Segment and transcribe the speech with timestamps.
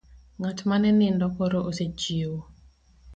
[0.39, 2.39] Ng'at mane nindo koro osechiewo.